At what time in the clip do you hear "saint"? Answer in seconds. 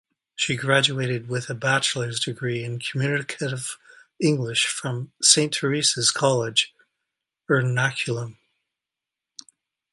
5.21-5.53